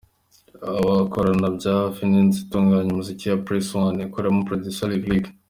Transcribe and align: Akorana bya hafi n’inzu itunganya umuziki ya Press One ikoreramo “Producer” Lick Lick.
Akorana 1.03 1.47
bya 1.57 1.71
hafi 1.81 2.01
n’inzu 2.09 2.37
itunganya 2.45 2.89
umuziki 2.93 3.25
ya 3.27 3.41
Press 3.45 3.67
One 3.85 3.97
ikoreramo 4.07 4.41
“Producer” 4.49 4.87
Lick 4.91 5.05
Lick. 5.11 5.25